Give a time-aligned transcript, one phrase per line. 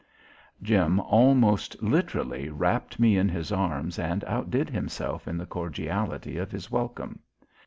[0.63, 6.51] Jim almost literally wrapped me in his arms and outdid himself in the cordiality of
[6.51, 7.19] his welcome.